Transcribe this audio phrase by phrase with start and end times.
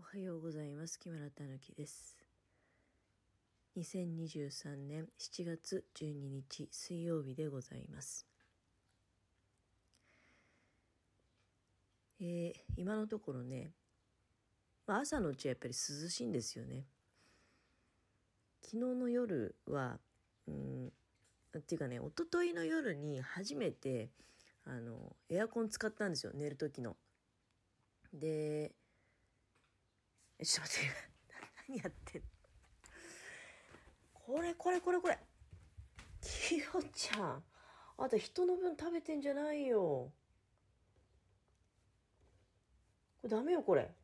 [0.00, 0.98] おはようございます。
[0.98, 2.16] 木村たぬきです。
[3.76, 8.26] 2023年7月12日水曜日でございます。
[12.18, 13.72] えー今のところね、
[14.86, 16.86] まあ、朝のうちはやっぱり涼しいんですよね。
[18.62, 19.98] 昨日の夜は、
[20.48, 20.92] うん、
[21.58, 24.08] っていうかね、一昨日の夜に初めて、
[24.64, 26.96] あの、エアコン使ったんですよ、寝る時の。
[28.14, 28.72] で、
[30.44, 30.90] ちょっと待って、
[31.68, 32.28] 何やってんの？
[34.14, 35.18] これこれこれこれ。
[36.20, 37.44] きよちゃん。
[37.98, 40.12] あんた人の分食べてんじゃないよ。
[43.20, 43.94] これダメよ、これ。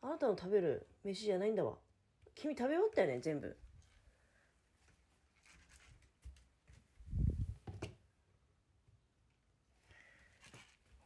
[0.00, 1.78] あなたの食べる飯じゃないんだわ。
[2.34, 3.58] 君食べ終わったよね、全部。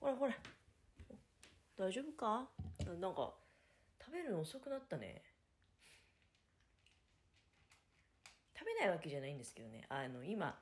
[0.01, 0.35] ほらほら。
[1.79, 2.51] 大丈夫か？
[2.85, 3.35] ななんか、
[4.09, 5.21] 食べるの遅くなったね。
[8.59, 9.85] 食べないわけじゃないんですけどね。
[9.91, 10.59] あの、今、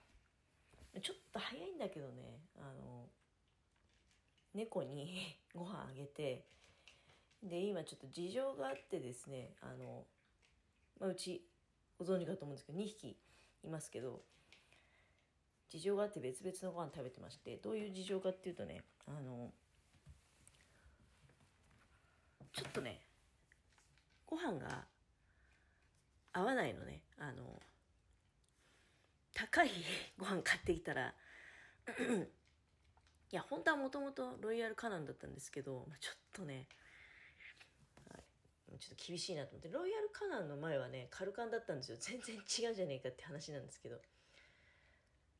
[1.00, 3.06] ちょっと早いんだけどね、あの、
[4.52, 6.44] 猫に ご飯あげて、
[7.40, 10.04] で、今ちょっと事情があってですね、あの、
[10.98, 11.48] まあ、うち、
[11.98, 13.16] ご存知かと思うんですけど、2匹
[13.62, 14.24] いますけど、
[15.68, 19.52] 事情があって別々のご飯食べてまして、どういう事情かっていうとね、あの、
[22.52, 23.06] ちょっとね、
[24.26, 24.86] ご飯が
[26.32, 27.02] 合わないのね。
[27.18, 27.62] あの、
[29.34, 29.70] 高い
[30.18, 31.14] ご飯買ってきたら、
[33.30, 36.68] いや、本当はもともとロイヤルカナンだったんですけど、ちょっとね、
[38.78, 41.96] ちょっと厳しいなと思って、ロイヤルカナンの前はね、カルカンだったんですよ。
[41.98, 44.00] 全然違うじゃねえかって話なんですけど。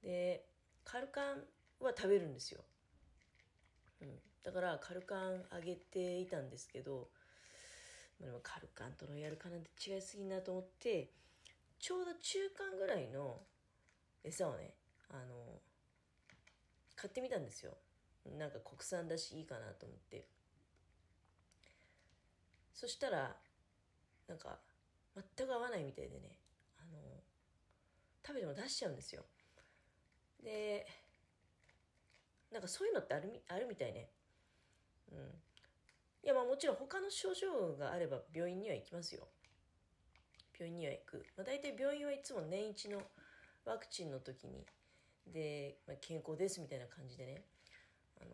[0.03, 0.47] で、
[0.85, 1.45] カルカン
[1.81, 2.65] は食べるんですよ。
[4.01, 7.11] うん、だからカルカンあげていたんですけど、
[8.21, 11.11] まあでもカルカンとロイヤルカナンって違いすぎんなと思って
[11.79, 13.41] ちょうど中間ぐらいの
[14.25, 14.75] 餌をね
[15.11, 15.61] あの
[16.95, 17.73] 買ってみたんですよ
[18.39, 20.27] なんか国産だしいいかなと思って
[22.73, 23.37] そしたら
[24.29, 24.59] なんか
[25.37, 26.39] 全く合わないみたいでね
[26.79, 26.99] あの
[28.27, 29.23] 食べても出しちゃうんですよ
[30.43, 30.87] で
[32.53, 34.09] なんかそういうのってあるみあるみたいね。
[35.13, 35.46] うん。
[36.23, 39.29] いやまあもちろん他の症状があれば病院には行きますよ。
[40.59, 41.27] 病院には行く。
[41.37, 43.03] まあ、大体病院はいつも年一の
[43.65, 44.65] ワクチンの時に、
[45.27, 47.45] で、まあ、健康ですみたいな感じでね。
[48.21, 48.31] あの、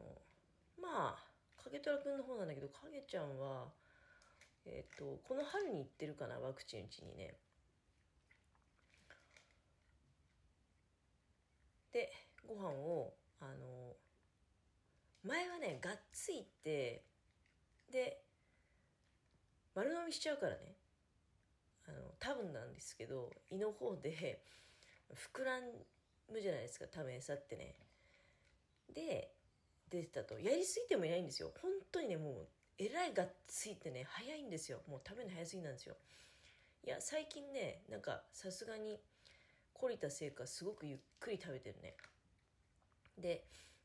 [0.81, 1.25] まあ、
[1.65, 3.67] 影虎くんの方なんだけど、影ちゃんは、
[4.65, 7.35] えっ、と、この春に行ってるかな、ワクチン打ちにね。
[11.93, 12.13] で、
[12.47, 13.97] ご飯をあの
[15.25, 17.05] 前はねがっついて
[17.93, 18.23] で
[19.75, 20.77] 丸飲みしちゃうからね。
[21.87, 24.43] あの多分なんですけど胃の方で
[25.35, 25.61] 膨ら
[26.33, 27.75] むじゃないですか多分餌ってね。
[28.95, 29.33] で
[29.91, 30.39] 出てたと。
[30.39, 31.53] やりすぎてもいないんですよ。
[31.61, 32.49] 本当にねもう
[32.79, 34.81] えらいがっついてね早いんですよ。
[34.89, 35.97] もう食べるの早すぎなんですよ。
[36.85, 38.99] いや最近ねなんかさすがに
[39.75, 41.95] 懲りたせいかすごくゆっくり食べてるね。
[43.19, 43.45] で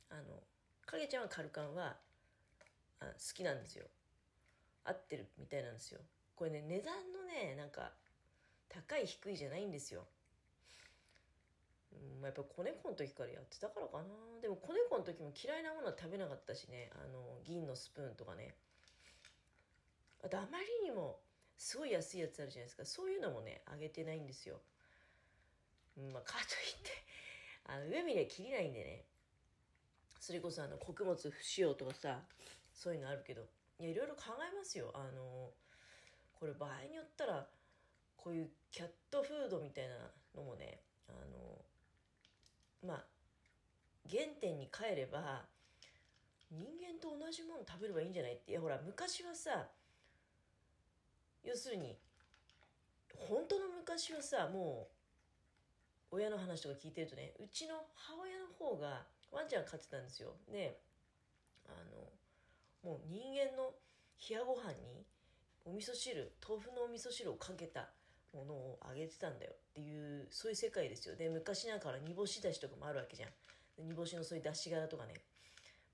[0.10, 0.44] あの
[0.86, 1.98] 影ちゃんはカルカンは
[3.00, 3.86] あ好きなんですよ。
[4.88, 6.00] 合ってるみたいなんですよ。
[6.36, 7.92] これね値段のねなんか
[8.70, 10.06] 高い低いじゃないんですよ。
[11.92, 14.04] うんやっぱ子猫の時からやってたからかな。
[14.42, 16.90] でも子猫の時も嫌いなものは食べなかったしね。
[16.94, 18.56] あの銀のスプーンとかね。
[20.24, 21.20] あとあまりにも
[21.58, 22.86] すごい安いやつあるじゃないですか。
[22.86, 24.60] そういうのもねあげてないんですよ、
[25.98, 26.92] うん、まあかといって
[27.66, 29.06] あの上見りゃ切りないんでね。
[30.20, 32.20] それこそあの穀物不使用とかさ
[32.74, 33.44] そういうのあるけど。
[33.80, 34.92] いやいろいろ考えますよ。
[34.94, 35.52] あの
[36.40, 37.48] これ場合によったら
[38.16, 39.96] こういうキャットフードみたいな
[40.36, 41.66] のもねあの
[42.84, 43.06] まあ
[44.10, 45.46] 原点に帰れば
[46.52, 49.68] 人間と同じもの食べればいいんじゃないっていやほら昔はさ
[51.44, 51.98] 要するに
[53.16, 54.88] 本当の昔はさも
[56.12, 60.30] う親の話とか聞いてるとねうちの母親の方がワンちゃん飼ってたんですよ。
[60.52, 60.80] で
[61.66, 62.08] あの
[62.84, 63.74] もう人間の
[64.30, 65.06] 冷やご飯に
[65.66, 67.90] お味噌汁豆腐のお味噌汁をかけた
[68.34, 71.16] ものをあげてたんだよっていうそういう世界ですよ。
[71.16, 73.30] で昔ながら煮干しだしとかもあるわけじゃん。
[73.88, 75.14] 煮干しのそういうだし殻とかね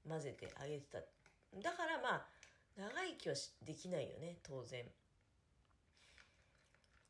[0.07, 1.00] 混ぜてあげてた。
[1.00, 2.25] だからまあ
[2.75, 3.35] 長生きは
[3.65, 4.83] できないよね当然。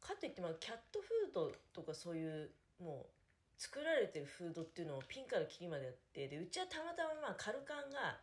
[0.02, 8.20] かといってまあキャットフードとかそういうもう作られてるフードっていうのをピンからキリまでやってでうちはたまたままあカルカンが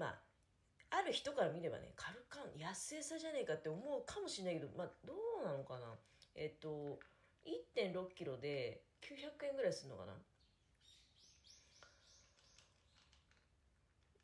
[0.00, 5.94] まあある人から見ればねカルカン安餌じゃねえかって思うかもしれないけどまあどうなのかな。
[6.34, 6.98] えっと
[7.44, 10.12] 1 6キロで900円ぐらいするのかな。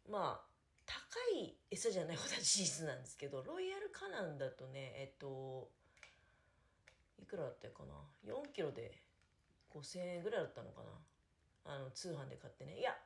[0.08, 0.46] まあ
[0.87, 0.94] 高
[1.37, 5.69] い餌じゃないことは事実なんですけどロイヤルカナンだとねえっと
[7.20, 8.32] いくらだったかな。
[8.32, 9.02] 4キロで
[9.75, 11.75] 5000円ぐらいだったのかな。
[11.75, 12.78] あの通販で買ってね。
[12.78, 12.96] いや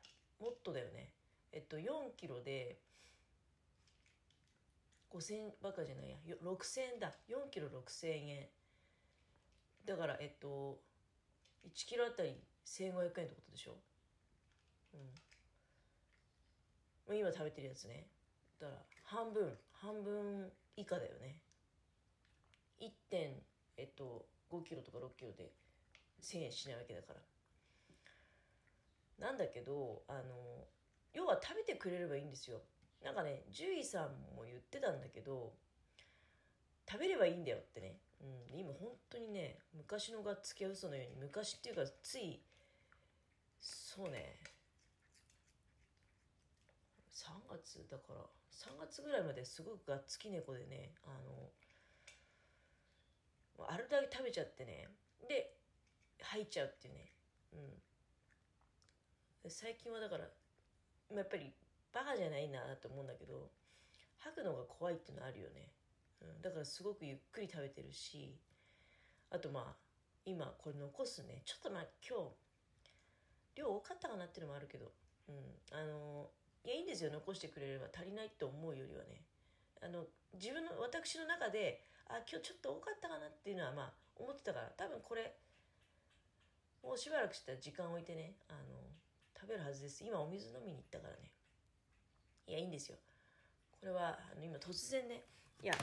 [0.40, 1.12] もっとだよね。
[1.52, 2.78] えっと4キロで
[5.10, 6.16] 5000円ばかじゃないや。
[6.42, 7.12] 6000円だ。
[7.28, 8.48] 4キロ6000円。
[9.84, 10.80] だからえっと
[11.64, 13.76] 1キロあたり1500円ってことでしょ？
[17.08, 17.16] うん。
[17.18, 18.06] 今食べてるやつね。
[18.60, 19.58] だから半分。
[19.72, 21.40] 半分以下だよね。
[22.78, 23.42] 1点
[23.76, 25.52] えっと5キロとか6キロで
[26.20, 27.20] 1000円しないわけだから。
[29.18, 30.68] なんだけどあの
[31.14, 32.60] 要は食べてくれればいいんですよ。
[33.04, 35.52] なんかね獣医さんも言ってたんだけど
[36.90, 42.42] 食べればいいんだよってね、うん、今本当にね昔のがっつき嘘のように昔っていうかつい
[43.60, 44.36] そうね
[47.10, 48.20] 3月だから
[48.52, 51.08] 3月ぐらいまですごくがっつき猫でねあ
[53.58, 54.88] のあるだけ食べちゃってね
[55.28, 55.54] で
[56.22, 57.12] 吐いちゃうっていうね。
[57.52, 59.50] うん。
[59.50, 60.28] 最近はだから
[61.16, 61.52] やっぱり
[61.92, 63.50] バカじゃないなと思うんだけど
[64.18, 65.72] 吐くのが怖いっていうのあるよね、
[66.20, 68.36] うん、だからすごくゆっくり食べてるし
[69.30, 69.90] あとまあ
[70.26, 71.42] 今これ残すね。
[71.46, 74.92] ちょっとまあ今日量多かったかなっていうのもあるけど
[75.28, 75.36] うん。
[75.72, 76.30] あの
[76.64, 77.10] いやいいんですよ。
[77.10, 79.22] 残してくれれば足りないって思うよりはね。
[79.80, 80.04] あの
[80.34, 85.34] 自分の私の中であ今日ちょっと多かったかなっていうのはまあ思ってたから多分これ
[86.82, 88.89] もうしばらくしたら時間置いてねあの
[89.40, 90.04] 食べるはずです。
[90.04, 91.30] 今お水飲みに行ったからね。
[92.46, 92.98] いやいいんですよ。
[93.80, 95.22] これはあの今突然ね
[95.62, 95.74] いや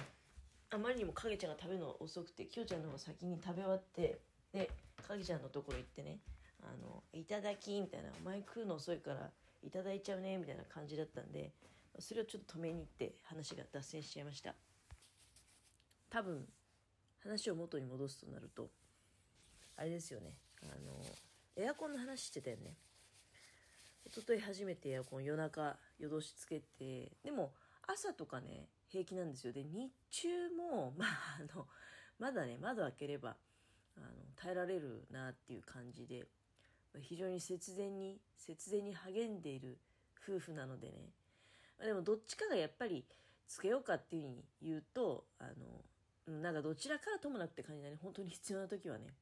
[0.69, 4.19] あまりにも影ちゃんが食べるの遅くてきよちゃんの方が先に食べ終わって
[4.53, 4.69] で
[5.07, 6.19] 影ちゃんのところ行ってね
[6.61, 9.31] 「あのいただき」みたいな「お前食うの遅いから
[9.63, 11.51] いただいちゃうね」みたいな感じだったんで
[11.97, 14.53] それをちょっと止めに行って話が脱線しちゃいました。
[16.09, 16.47] 多分
[17.19, 18.69] 話を元に戻すとなると
[19.75, 20.37] あれですよね。
[20.61, 21.03] あの
[21.55, 22.75] エアコンの話してたよね。
[24.07, 27.51] 一昨日初めてエアコン夜中夜通しつけてでも
[27.85, 29.51] 朝とかね平気なんですよ。
[29.51, 31.67] で日中もまああの
[32.17, 33.35] まだね窓開ければ
[33.97, 36.25] あの耐えられるなっていう感じで
[37.01, 39.77] 非常に節電に節電に励んでいる
[40.23, 41.11] 夫婦なのでね。
[41.79, 43.05] でもどっちかがやっぱり
[43.47, 45.51] つけようかっていうふうに言うとあ
[46.27, 49.13] のなんかどちらからともなくって感じだね本当に必要な時はね。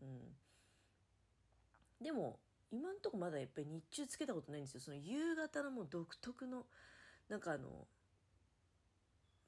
[0.00, 0.36] うん。
[2.00, 2.40] でも
[2.72, 4.80] 今んとこまだやっぱり日中つけたことないんですよ。
[4.80, 6.66] その夕方のもう独特の
[7.28, 7.86] なんかあの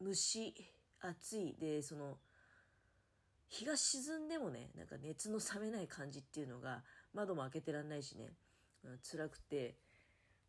[0.00, 0.54] 蒸し
[1.00, 1.56] 暑い。
[1.58, 2.18] でその
[3.48, 6.82] 日が沈んでもねなんか熱の冷めない感じっていうのが
[7.14, 8.32] 窓も開けてらんないしね、
[8.84, 9.76] うん、辛くて。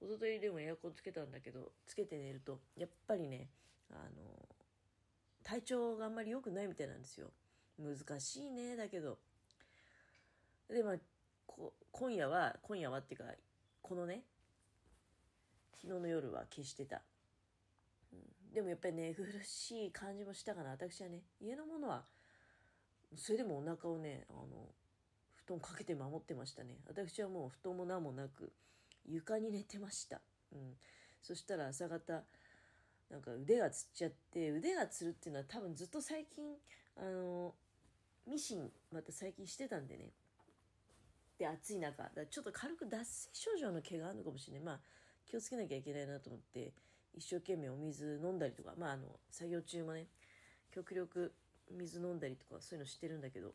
[0.04, 3.48] 一昨日でもエアコンつけたんだけどつけて寝るとやっぱりね
[3.90, 4.50] あの
[5.44, 7.32] 体調があんまり良くないみたいなんですよ。
[7.80, 9.18] 難しいねだけど。
[10.70, 10.96] でまあ
[11.94, 13.26] 今夜は今夜はっていうか
[13.82, 14.24] このね
[15.80, 17.02] 昨日の夜は消してた、
[18.12, 20.72] うん、でもやっぱり寝苦しい感じもしたかな。
[20.72, 22.04] 私はね家のものは
[23.16, 24.48] それでもお腹をねあの
[25.36, 26.78] 布団かけて守ってましたね。
[26.88, 28.52] 私はもう布団も何もなく
[29.06, 30.20] 床に寝てました、
[30.52, 30.74] うん、
[31.22, 32.24] そしたら朝方
[33.12, 36.56] なんか腕がつっちゃって腕がつるっていうのは多分ずっと最近
[36.98, 37.54] あの
[38.26, 40.10] ミシンまた最近してたんでね。
[41.38, 42.10] で暑い中。
[42.30, 44.64] ちょっと軽く脱水症状の毛があるのかもしれない。
[44.64, 44.80] まあ
[45.26, 46.74] 気をつけなきゃいけないなと思って
[47.14, 48.74] 一生懸命お水飲んだりとか。
[48.78, 50.08] まああの作業中もね
[50.72, 51.34] 極力
[51.72, 53.54] 水飲んだりとかそういうのしてるんだけど。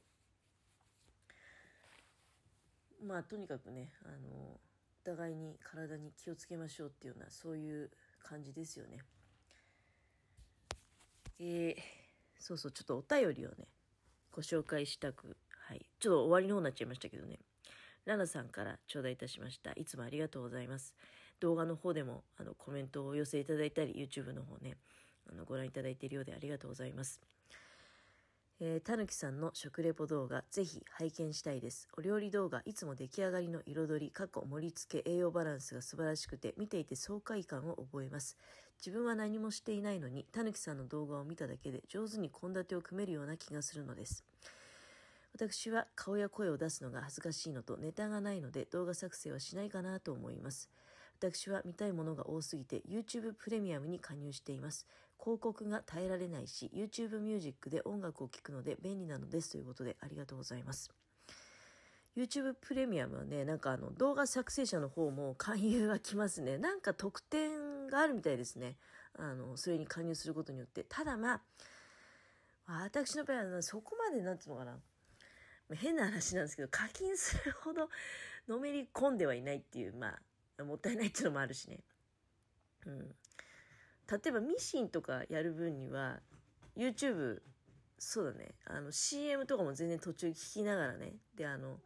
[3.04, 4.60] まあとにかくねあのお
[5.04, 7.90] 互いに体に気をつけましょうっていうようなそういう
[8.22, 8.98] 感じですよね。
[11.38, 11.76] えー、
[12.38, 13.68] そうそうちょっとお便りをね
[14.32, 15.36] ご紹介したく
[15.68, 15.86] はい。
[16.00, 17.38] ちょっと終わりの方になっちゃいましたけどね。
[18.08, 19.72] ラナさんから頂戴いたしました。
[19.72, 20.94] いつもありがとうございます。
[21.40, 24.78] 動画の方でもあのコメントをお寄せいただいたり、YouTube の方ね、
[25.30, 27.20] あのご覧いただいているようでありがとうございます。
[28.60, 31.86] えー、たぬきさんの食レポ動画、ぜひ拝見したいです。
[31.98, 38.38] お料理動画、いつも出来上がりの彩り、過去盛り付け、栄養バランスが素晴らしくて、見ていて爽快感を覚えます。
[38.84, 44.24] 自分は何もしていないのに、たぬきさんの動画を見ただけで上手に献立を組めるような気がするのです。
[45.34, 50.68] 私は顔や声を出すのが恥ずかしいのとネタがないので動画作成はしないかなと思います。
[51.20, 54.86] 私は見たいものが多すぎて YouTube プレミアムに加入しています。
[55.20, 60.90] 広告が耐えられないし、YouTube ミュージックで音楽を聴くので便利なのですということでありがとうございます。
[62.16, 66.56] YouTube プレミアムはね、なんかあの動画作成者の方も勧誘が来ますね。
[66.58, 68.76] なんか特典があるみたいですね。
[69.16, 70.84] あの、それに加入することによって。
[70.88, 74.78] ただまあ、私の場合はそこまでなんていうのかな。
[75.74, 77.88] 変な話なんですけど、課金するほど
[78.48, 80.14] のめり込んではいないっていう、ま
[80.58, 81.80] あ、もったいないっていうのもあるしね。
[82.86, 82.98] うん。
[83.00, 86.20] 例えばミシンとかやる分には、
[86.76, 87.40] YouTube、
[87.98, 91.80] そうだね、あの CM とかも全然途中聞きながらね、で、あの、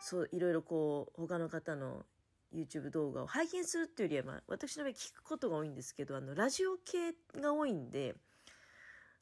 [0.00, 2.04] そういろいろこう他の方の
[2.54, 8.14] YouTube 動画を拝見するっていうよりは、まあ、私の場合聞くことが多いんですけどあのラジオ系が多いんで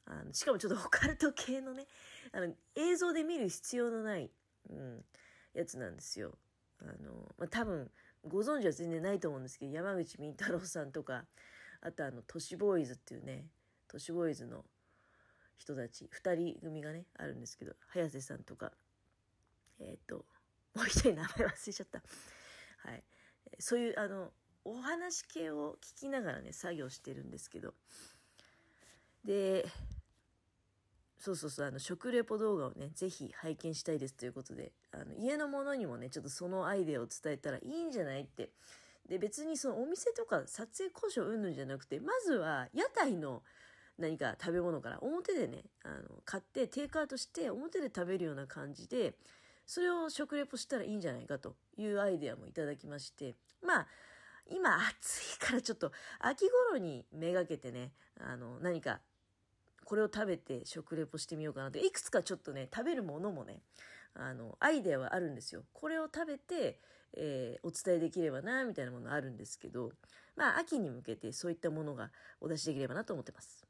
[0.05, 1.85] あのしかもちょっとオカルト系のね
[2.31, 4.29] あの映像で見る必要のない、
[4.69, 5.05] うん、
[5.53, 6.37] やつなんですよ。
[6.79, 7.89] あのまあ、多分
[8.27, 11.25] ご存知は全然ないと思うんですけど山口み太郎さんとか
[11.81, 13.47] あとあの都市ボーイズっていうね
[13.87, 14.63] 都市ボーイズの
[15.57, 18.73] 人たち2人組がねあるんですけど早瀬さんとか
[19.79, 20.25] えっ、ー、と
[20.77, 22.03] もう一人名前忘れちゃった。
[22.87, 23.03] はい。
[23.57, 24.31] そういう、あの、
[24.63, 27.73] お話系を聞きながらね、作業してるんですけど。
[29.25, 29.65] で、
[31.27, 38.51] そうそうそう、あの、食レポ動画をね、ぜひ拝見したいですということで、あの、家の者にもね、ちょっとそのアイデアを伝えたらいいんじゃないって。
[39.09, 43.43] で、別にそのお店とか撮影交渉うんぬんじゃなくて、まずは屋台の
[43.97, 49.15] 何か食べ物から表でね、あの、買ってテイクアウトして表で食べるような感じで、
[49.65, 53.87] それを食レポしたらいいんじゃないかというアイデアもいただきまして、まあ、
[54.49, 59.01] 今暑いからちょっと秋頃にめがけてね、あの、何か
[59.87, 63.61] これを食べて食レポしてみようかなって、いくつかちょっとね、食べるものもね、
[64.15, 65.63] あの、アイデアはあるんですよ。
[65.71, 66.81] これを食べて、
[67.13, 69.93] えー、お伝えできればな、みたいなものあるんですけど、
[70.35, 73.65] まあ、秋に向けてそういったものがお出しできればなと思ってます。